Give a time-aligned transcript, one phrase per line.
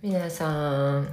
[0.00, 1.08] 皆さん。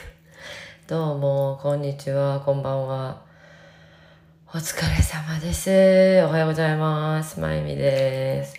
[0.88, 2.40] どうもこんにちは。
[2.40, 3.22] こんばんは。
[4.48, 5.68] お疲れ様です。
[6.24, 7.38] おはようございます。
[7.38, 8.54] まゆみです。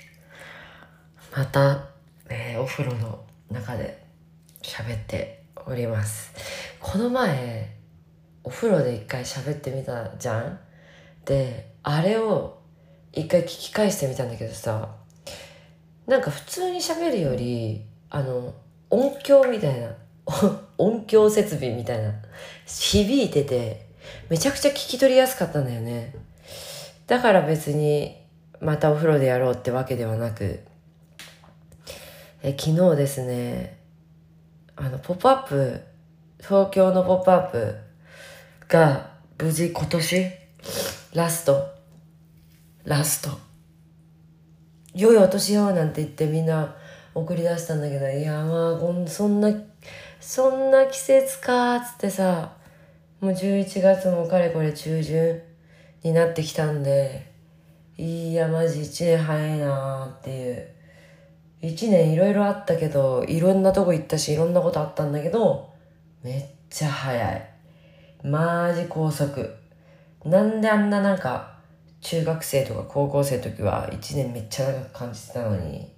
[1.36, 1.88] また、
[2.30, 4.06] えーお風呂の中で
[4.62, 6.32] 喋っております。
[6.80, 7.76] この前
[8.44, 10.60] お風呂で一回喋ってみたじゃん？
[11.26, 12.60] であれを
[13.12, 14.88] 一回聞き返してみたんだけどさ。
[16.06, 18.54] なんか普通に喋るよりあの
[18.90, 19.90] 音響みたいな。
[20.78, 22.14] 音響設備みたいな。
[22.66, 23.88] 響いてて
[24.30, 26.16] めちゃくちゃ聞き取りやすかったんだよね。
[27.08, 28.18] だから別に
[28.60, 30.60] またお風呂でやろうってわけではなく。
[32.44, 33.80] え昨日ですね
[34.76, 35.82] あの「ポップアップ
[36.40, 37.76] 東京の「ポップアップ
[38.68, 39.10] が
[39.40, 40.32] 無事今年
[41.14, 41.66] ラスト。
[42.84, 43.32] ラスト。
[44.94, 46.76] 良いお年よなんて言ってみんな
[47.20, 49.52] 送り出したんだけどいやまあこんそんな
[50.20, 52.54] そんな季節かっつってさ
[53.20, 55.42] もう11月もかれこれ中旬
[56.04, 57.32] になってきたんで
[57.98, 60.68] いやマジ1年早いなーっていう。
[61.64, 65.74] 1年いろいろあったけどいろんなとこ行ったしいろんなことあったんだけど
[66.24, 67.50] めっちゃ早い。
[68.24, 69.56] マジ高速。
[70.24, 71.58] なんであんななんか
[72.02, 75.92] 中学生とか高校生の時は1年めっちゃ長く感じてたのに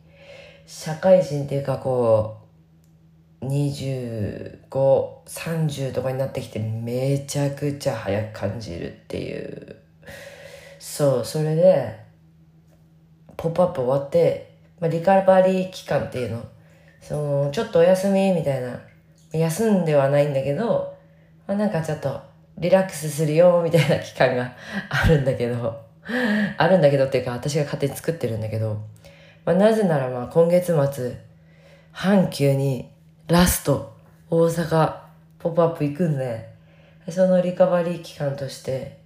[0.72, 2.38] 社会人っていうかこ
[3.42, 9.78] う2530とかになってきてめちゃくちゃ早く感じるっていう。
[10.78, 11.98] そうそれで
[13.36, 16.44] 「ポップアップ終わって、まあ、リカバリー期間っていうの。
[17.02, 18.80] そのちょっとお休みみたいな。
[19.32, 20.96] 休んではないんだけど、
[21.48, 22.22] まあ、なんかちょっと
[22.60, 24.56] リラックスするよみたいな期間が
[24.90, 25.82] あるんだけど。
[26.58, 28.80] あるんだけどっていうか私が勝手に作ってるんだけど、
[29.46, 31.18] まあ、なぜならまあ今月末
[31.94, 32.90] 阪急に
[33.28, 33.96] ラスト
[34.30, 35.00] 大阪
[35.40, 36.50] ポップアップ行くんで
[37.10, 39.00] そのリカバリー期間として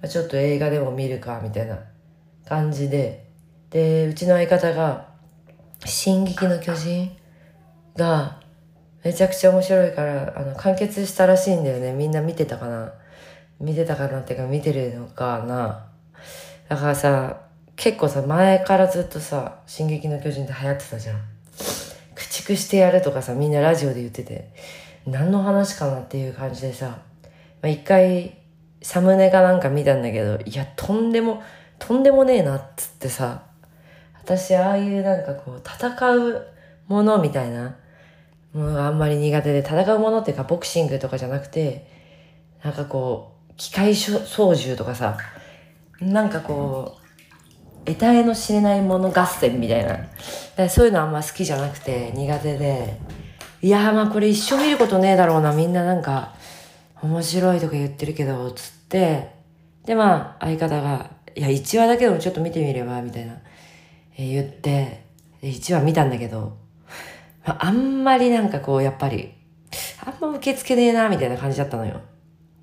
[0.00, 1.78] まあちょっと映画でも見るかみたいな
[2.46, 3.26] 感じで
[3.70, 5.08] でうちの相方が
[5.84, 7.16] 「進撃の巨人」
[7.96, 8.40] が
[9.04, 11.92] めちゃくちゃ面白いからあの完結したらしいんだよね。
[11.92, 12.92] みんな見てたかな？
[13.60, 15.86] 見てたかなっていうか見てるのかな？
[16.68, 17.40] だからさ
[17.78, 21.20] 結構さ前からずっとさ「進撃の巨人」って流行ってたじゃん。
[22.16, 24.50] 駆逐してやるとかさみんなラジオで言ってて
[25.06, 26.98] 何の話かなっていう感じでさ、ま
[27.62, 28.36] あ、一回
[28.82, 31.42] サムネかなんか見たんだけどいやとんでも
[31.78, 33.44] とんでもねえなっつってさ
[34.20, 36.46] 私ああいうなんかこう戦う
[36.88, 37.76] ものみたいな
[38.52, 41.86] もうあんまり苦手で戦うものっていうかボクシングとかじゃなくて
[42.64, 44.18] なんかこう機械操
[44.54, 45.16] 縦とかさ
[46.00, 47.07] なんかこう
[47.88, 49.98] 得体の知れないもの合戦みたいな。
[50.56, 52.98] だそういうのあんま好きじゃなくて苦手で。
[53.60, 56.34] いやまあこれ一生見ることねえだろうなみんななんか
[57.02, 59.30] 面白いとか言ってるけどつって。
[59.84, 63.34] でまあ相方が「いや1話だけでもちょっと見てみれば」みたいな、
[64.16, 65.08] えー言って。
[65.42, 66.56] 1話見たんだけど、
[67.46, 69.34] まあ、あんまりなんかこうやっぱり
[70.04, 72.00] あんま受け付けねえなみたいな感じだったのよ。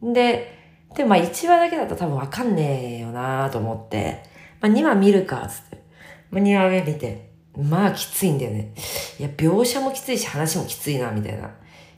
[0.01, 0.53] で
[0.95, 4.23] でまあ1話だけだと多分わかんねえよなと思って、
[4.65, 5.83] まあ、2話見るかつって、
[6.31, 7.35] まあ、2話目見て。
[7.57, 8.73] まあきついんだよね。
[9.19, 11.49] いや描写もきついし話もきついなみたいな。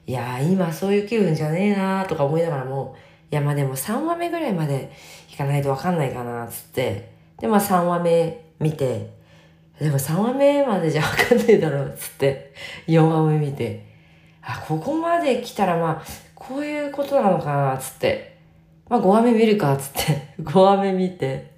[0.05, 2.95] いや今そういう気分じゃねえなとか思いながらも
[3.31, 4.91] いやまあでも3話目ぐらいまで
[5.33, 7.11] いかないとわかんないかなつって。
[7.39, 9.16] でまあ3話目見て。
[9.79, 12.53] でも3話目までじゃわかんねえだろっつって。
[12.88, 13.85] 4話目見て。
[14.44, 16.03] あここまで来たらまあ
[16.35, 18.38] こういうことなのかなつって。
[18.89, 20.35] まあ5話目見るかつって。
[20.44, 21.56] 5話目見て。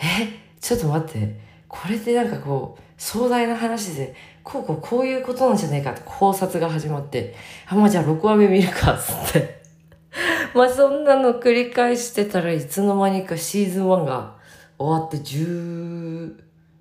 [0.00, 0.28] え？
[0.60, 1.40] ちょっと待って。
[1.68, 7.34] これってなんかこう壮大な話でこうこうこういうことなんじゃないかって考察が始まって。
[7.66, 9.62] あまあじゃあ6話目見るかっつって。
[10.54, 14.34] まあそんなの繰り返してたらいつの間にかシーズン1が
[14.78, 16.34] 終わって10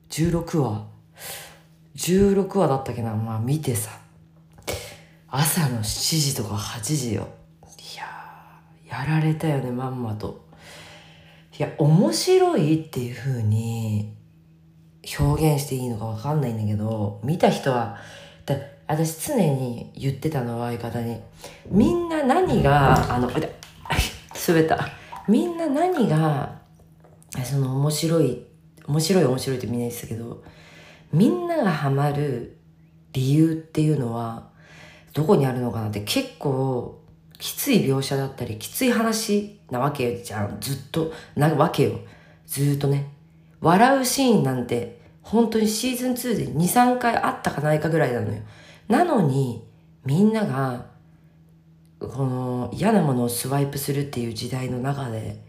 [0.10, 0.86] 16話。
[1.96, 3.14] 16話だったっけな？
[3.14, 3.92] まあ見てさ。
[5.30, 5.84] 朝の7
[6.20, 7.28] 時とか8時よ。
[7.94, 10.47] いやーやられたよねまんまと。
[11.58, 14.14] いや面白いっていう風に
[15.20, 17.98] 表現していいのかわかんないんだけど見た人は
[18.46, 18.56] だ
[18.88, 21.20] 私常に言ってたのは相方に
[21.70, 24.88] みんな何があの滑った。
[25.28, 26.62] みんな何が
[27.44, 28.46] その面白い
[28.88, 30.44] 面白い面白いってみんな言ってたけど
[31.12, 32.58] みんながハマる
[33.12, 34.50] 理由っていうのは
[35.14, 37.04] どこにあるのかなって結構
[37.40, 40.58] きつい描写だったりきつい話なわけじゃん。
[40.60, 41.14] ずっと。
[41.36, 42.00] なわけよ。
[42.46, 43.12] ずっとね。
[43.62, 48.42] 笑うシーンなんて本当にシーズン2で23回あったかないかぐらいなのよ。
[48.88, 49.64] なのに
[50.06, 50.86] みんなが
[52.00, 55.44] この嫌なものをスワイプするっていう時代の中で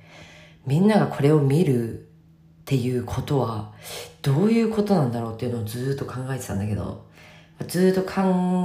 [0.66, 2.02] みんながこれを見るっ
[2.64, 3.72] ていうことは
[4.22, 7.06] どういうことなんだろうっていうのをずっと考えてたんだけど
[7.66, 8.20] ずっと考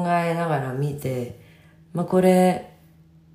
[0.08, 1.44] えながら見て
[1.94, 2.73] まあこれ、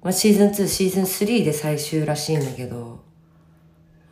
[0.09, 3.05] まあ、シーズン2シーズン3で最終らしいんだけど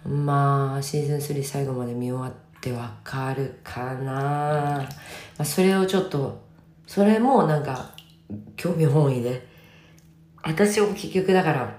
[0.05, 4.89] まあシーズン3最後まで見終わってわかるかな、ま
[5.39, 6.45] あ、それをちょっと
[6.87, 7.93] それもなんか
[8.57, 9.49] 興味本位で
[10.43, 11.79] 私も結局だから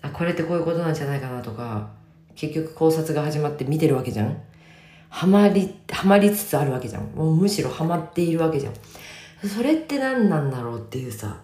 [0.00, 1.90] あこれってこういうことなんじゃないかなとか
[2.34, 4.42] 結局考察が始まって見てるわけじゃん
[5.10, 7.02] ハマり、ハマりつつあるわけじゃん。
[7.14, 8.74] もうむしろハマっているわけじゃん。
[9.46, 11.40] それって何なんだろうっていうさ、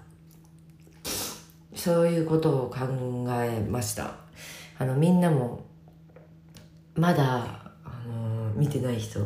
[1.87, 2.79] そういうことを考
[3.45, 4.17] えました。
[4.77, 5.65] あの、みんなも、
[6.97, 7.47] まだ、
[7.85, 9.21] あの、見てない人、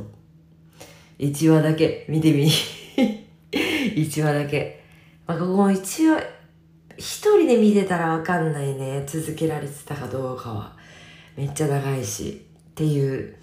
[1.18, 2.50] 1話だけ見てみ。
[3.50, 4.84] 1話だけ。
[5.26, 6.22] まあ、ここも一話、
[6.98, 9.04] 一人で見てたらわかんないね。
[9.06, 10.76] 続けられてたかどうかは。
[11.38, 12.44] めっちゃ長いし。
[12.72, 13.36] っていう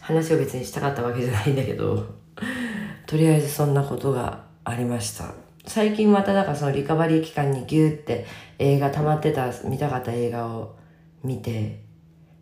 [0.00, 2.06] 話を別にしたかったわけじゃないんだけど、
[3.08, 5.34] とりあえずそんなことがありました。
[5.64, 8.26] 最近まただからそのリカバリー期間にギューって
[8.58, 10.76] 映画溜まってた、見たかった映画を
[11.22, 11.80] 見て、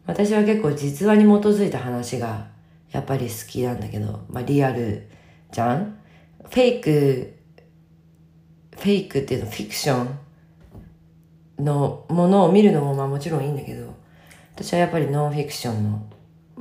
[0.07, 2.49] 私は結構実話に基づいた話が
[2.91, 5.09] やっぱり好きなんだけど、まあリアル
[5.53, 5.99] じゃん？
[6.43, 7.35] フェイク、
[8.73, 13.95] フェイクっていうのフィクションのものを見るのもまあもちろんいいんだけど、
[14.55, 16.11] 私はやっぱりノンフィクションの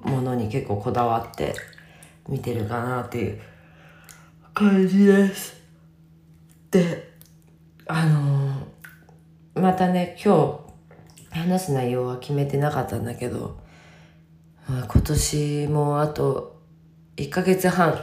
[0.04, 1.56] ものに結構こだわって
[2.28, 3.42] 見てるかなっていう
[4.54, 5.59] 感じです。
[6.72, 7.14] で、
[7.88, 10.60] あのー、またね、今
[11.32, 13.60] 日話す内容は決めてなかったんだけど、
[14.68, 16.62] まあ、今年もあと
[17.18, 18.00] 1ヶ月半、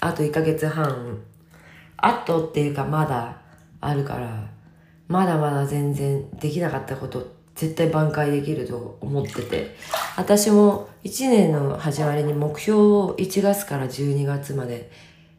[0.00, 1.22] あと1ヶ月半、
[1.98, 3.42] あとっていうかまだ
[3.82, 4.48] あるから、
[5.08, 9.76] まだまだ全然できなかったこと絶対挽回できると思ってて
[10.16, 14.90] 私も1年の始まりに目標を1月から12月まで、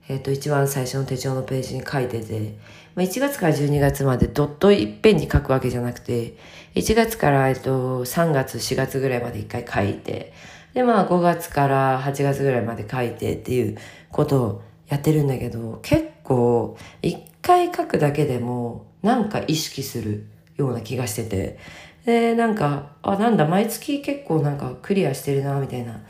[0.08, 2.58] えっ、ー、と一番最初の手帳のページに書いてて、
[2.96, 6.36] まあ、1月から12月までドットいっぺんに書くわけじゃなくて
[6.76, 10.34] 1月から、えと、3月4月ぐらいまで1回書いて
[10.74, 13.78] でまあ5月から8月ぐらいまで書いてっていう
[14.12, 20.26] ことをやってるんだけど結構1回書くだけでもなんか意識する
[20.58, 21.58] ような気がしてて。
[22.06, 26.02] で、なんか、あ、なんだ、毎月結構なんかクリアしてるな、みたいな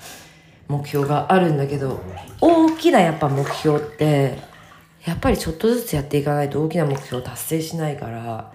[0.78, 2.02] 目標があるんだけど、
[2.42, 4.38] 大きなやっぱ目標って、
[5.06, 8.52] やっぱりちょっとずつやっていかないと大きな目標を達成しないから、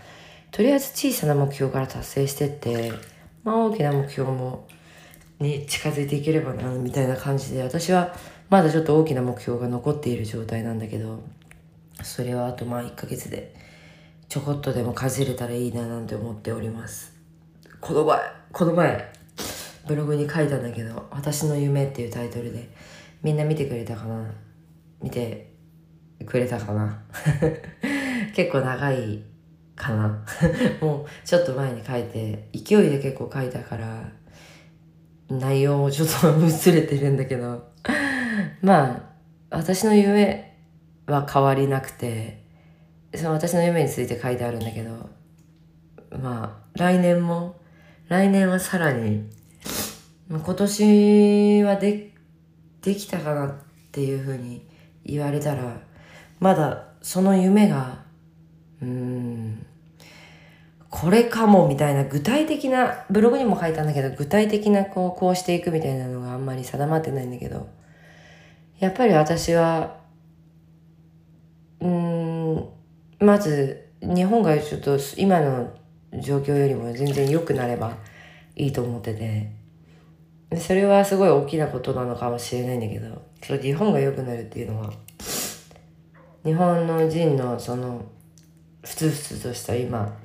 [0.50, 2.93] とりあえず小さな目標から達成してって、
[3.44, 4.67] まあ大きな目標も、
[5.38, 8.15] に近づいていければな、みたいな感じで、私は
[8.50, 11.23] まだちょっと大きな目標が残っている状態なんだけど、
[12.03, 13.55] それはあとまあ1ヶ月で、
[14.29, 17.12] ちょこっとでもかじれたらいいななんて思っております。
[17.81, 18.19] この前、
[18.53, 19.12] この前、
[19.88, 22.69] ブログに書いたんだけど、私の夢っていうタイトルで、
[23.23, 24.31] みんな見てくれたかな？
[25.02, 25.55] 見て
[26.26, 27.02] くれたかな？
[28.37, 29.23] 結構長い
[29.75, 30.25] かな？
[30.82, 34.12] もうちょっと前に書いて、勢いで結構書いたから、
[35.31, 37.73] 内容もちょっと薄れてるんだけど、
[38.61, 39.02] まあ、
[39.50, 40.55] 私の夢
[41.06, 42.44] は変わりなくて、
[43.14, 45.08] その私の夢について書いてあるんだけど、
[46.19, 47.58] まあ、来年も
[48.08, 49.29] 来年はさらに、
[50.31, 52.13] 今年はで、
[52.82, 53.53] できたかなっ
[53.91, 54.67] ていうふうに
[55.05, 55.81] 言われたら、
[56.39, 58.05] まだその夢が、
[58.82, 59.67] うん、
[60.91, 67.70] これかもみたいな具体的な、ブログにも書いたんだけど、具体的なこう、こうしていくみたいなのがあんまり定まってないんだけど、
[68.79, 69.97] やっぱり私は、
[71.81, 72.69] うん、
[73.19, 75.73] まず、日本がちょっと今の
[76.20, 77.97] 状況よりも全然良くなれば
[78.56, 79.57] いいと思ってて。
[80.56, 84.90] それはすごい大きなことなのかもしれないんだけどそれ日本が良くなるっていうのは
[86.44, 88.05] 日本の人のその
[88.82, 90.17] ふつふつとした今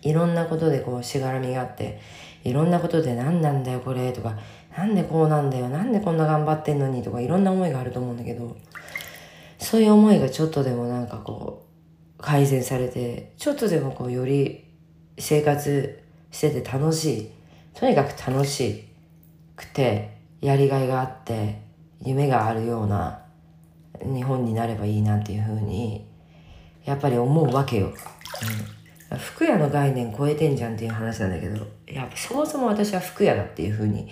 [0.00, 2.00] いろんなことでこうしがらみがあって
[2.42, 4.38] いろんなことで何なんだよこれとか
[4.76, 8.56] なんでこうなんだよなんでこんな頑張ってんのにとかいろんな思いがあると思うんだけど
[9.58, 11.66] そういう思いがちょっとでもなんかこ
[12.18, 14.64] う改善されてちょっとでもこうより
[15.18, 17.30] 生活してて楽しい。
[17.74, 18.89] とにかく楽しい
[19.60, 21.60] くて、やりがいがあって、
[22.02, 23.22] 夢があるような
[24.02, 26.06] 日本になればいいなっていうふうに、
[26.84, 27.92] やっぱり思うわけよ。
[29.10, 34.08] うん、服屋の概念超えてんじゃんっていう話なんだけど、やっぱそもそも私は服屋だっていうふうに、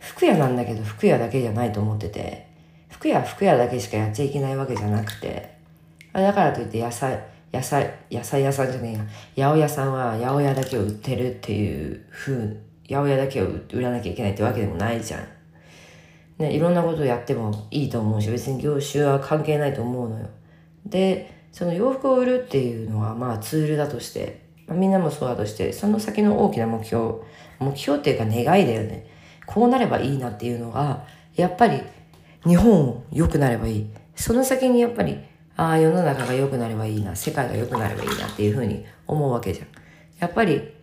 [0.00, 2.46] 服屋なんだけど服屋だけじゃないと思ってて、
[2.90, 5.54] 服屋は服屋だけしかやっちゃいけないわけじゃなくて、
[6.12, 7.18] だからといって野菜、
[7.52, 9.06] 野菜野菜屋さんじゃね
[9.36, 12.56] えや八百屋さんは八百屋だけを売ってるっていう風
[12.92, 15.26] 八百屋だけを売らなきゃいけないってわけでもないじゃん。
[16.38, 20.28] ね、いろんなことをやってもいいと思うし別に業種は関係ないと思うのよ。
[20.86, 27.16] でその洋服を売るっていうのはまあツールだとして、まあ、みんなもそうだとしてその先の大きな目標
[27.60, 29.06] 目標っていうか願いだよね
[29.46, 31.04] こうなればいいなっていうのが
[31.36, 31.82] やっぱり
[32.44, 35.18] 日本良くなればいいその先にやっぱり
[35.56, 39.66] ああ世の中が良くなればいいな世界が良くなればいいなっていうふうに思うわけじゃん
[40.18, 40.81] やっぱり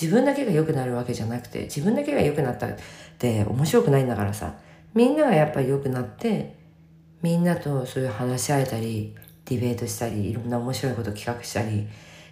[0.00, 2.76] 自分だけが良くなるわけじゃなくて自分だけが良くなったっ
[3.18, 4.54] て面白くないんだからさ。
[4.94, 6.56] みんながやっぱり良くなって
[7.22, 9.14] みんなとそういう話し合えたり
[9.44, 11.86] ディベートしたりいろんな面白いこと企画したり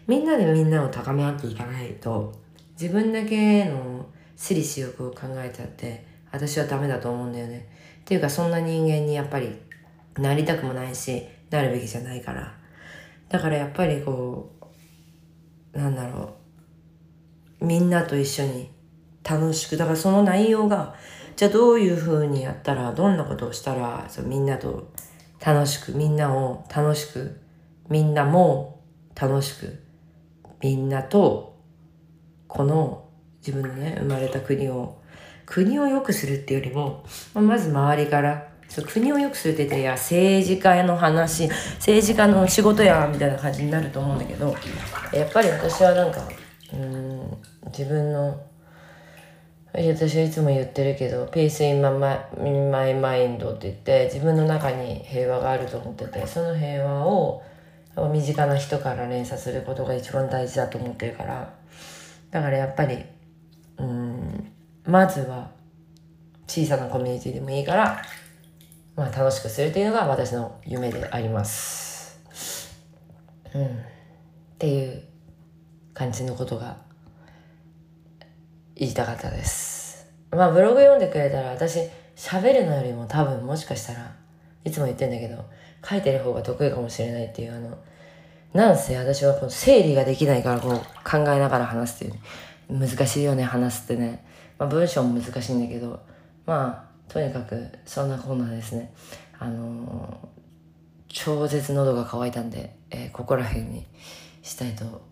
[0.07, 2.33] みんなでみんなを高め合っていかないと
[2.81, 4.07] 自分だけの
[4.37, 7.69] 私利私欲を考えちゃって私はダメだと思うんだよね。
[8.01, 9.57] っていうかそんな人間にやっぱり
[10.19, 12.55] なりたくもないしなるべきじゃないから。
[13.29, 14.53] だからやっぱりこ
[15.75, 16.46] うなんだろう。
[17.61, 18.71] みんなと一緒に
[19.29, 20.95] 楽しくだからその内容が
[21.37, 24.93] じゃあどういうふうにやったらどんなことをしたらそうみんなと
[25.45, 27.41] 楽しくみんなを楽しく
[27.89, 28.81] みんなも
[29.15, 29.83] 楽しく
[30.63, 31.59] みんなと
[32.49, 33.09] この
[33.39, 35.01] 自分のね生まれた国を
[35.45, 41.49] 国を良くするっていうよりも、ま、まず周りからそう国を良くするって言っていや政治家への話
[41.79, 44.55] 政治家の仕事やみたいな感じになると思うんだけど
[45.13, 46.21] やっぱり私はなんか
[46.73, 47.06] うん
[47.67, 48.41] 自分の
[49.75, 57.43] 私はいつも言ってるけど「Peace in my, mind」って言って自分の中に平和があると思っててその平和を
[58.11, 61.53] 身近な人から連鎖することが一番大事だと思ってるから
[62.31, 63.05] だからやっぱり
[63.79, 64.53] うん
[64.85, 65.51] まずは
[66.47, 68.03] 小さなコミュニティでもいいから、
[68.95, 72.21] まあ、楽しくするっていうのが私の夢であります。
[73.53, 73.69] うん、っ
[74.59, 75.03] ていう
[75.93, 76.86] 感じのことが
[78.77, 80.07] 言いたかったです。
[80.31, 81.81] まあブログ読んでくれたら私
[82.15, 84.15] 喋るのよりも多分もしかしたら
[84.65, 85.45] いつも言ってんだけど
[85.89, 87.79] 書いてる方が得意かもしれないっていうあの
[88.53, 90.75] なんせ私はこの整理ができないからこう
[91.09, 92.19] 考えながら話すってい
[92.77, 94.25] う難しいよね話すってね、
[94.59, 96.01] まあ、文章も難しいんだけど
[96.47, 98.93] まあとにかくそんなこんなですね。
[99.39, 100.29] あのー、
[101.09, 103.87] 超絶喉が渇いたんで、えー、ここら辺に
[104.43, 105.03] したいと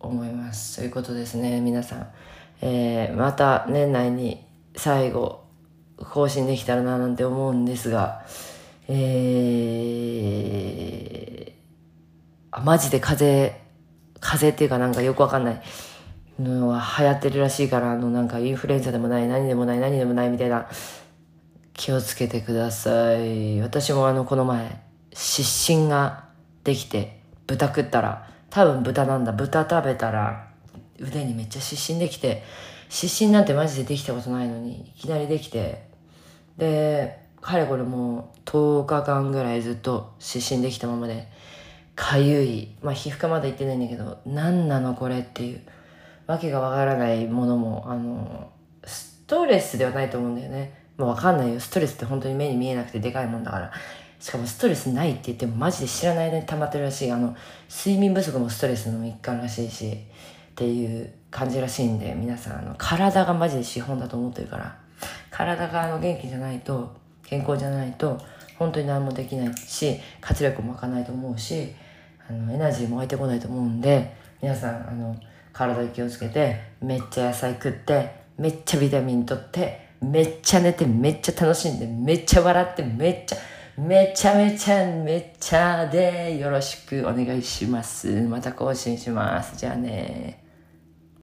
[0.00, 0.78] 思います。
[0.78, 2.08] ということですね皆さん、
[2.60, 4.44] えー、また年内に
[4.76, 5.44] 最後
[5.98, 8.24] 更新できたらななんて思うんですが
[8.88, 10.34] えー
[12.56, 13.64] あマジで風邪
[14.20, 15.62] 風邪っていうかなんかよくわかんない
[16.40, 20.68] のは流行ってるらしいからあのなんかインフルエンザでもない何でもない何でもないみたいな
[21.72, 23.60] 気をつけてください。
[23.60, 24.80] 私もあのこの前
[25.12, 26.26] 失神が
[26.62, 29.32] できて豚食ったら多分豚なんだ。
[29.32, 30.43] 豚食べたら
[30.98, 32.42] 腕にめっちゃ失神できて
[32.88, 35.88] 失神なんてマジでできたことないのにいきなりできて
[36.56, 41.28] でかれこれもう10日間ぐらいずっと失神できたままで
[41.94, 42.74] かゆい。
[42.82, 45.60] まあ皮膚科まだ行ってないんだけど、何なのこれっていう、
[46.26, 48.50] わけがわからないものも、あの、
[48.84, 50.84] ストレスではないと思うんだよね。
[50.96, 51.60] もうわかんないよ。
[51.60, 53.72] ストレスって本当に目に見えなくてでかいもんだから。
[54.18, 57.12] しかもストレスないって言ってもマジで知らない間に溜まってるらしい。
[57.12, 57.36] あの、
[57.68, 59.98] 睡眠不足もストレスの一環らしいし、
[60.54, 64.76] っていう感じらしいんで、皆さん、あの、体がマジで資本だと思ってるから、
[65.30, 66.94] 体があの元気じゃないと、
[67.24, 68.20] 健康じゃないと、
[68.58, 71.74] 本当に何もできないし、活力も湧かないと思うし、
[72.28, 75.16] あのエナジーも湧いてこないと思うんで皆さんあの
[75.52, 83.38] 体に気をつけてめっちゃ野菜食ってめっちゃビタミンとってめっちゃ寝てめっちゃ楽しんでめっちゃ笑ってめっちゃ
[83.78, 88.08] めちゃめちゃめちゃでよろしくお願いします。
[88.22, 89.56] また更新します。
[89.56, 90.43] じゃあね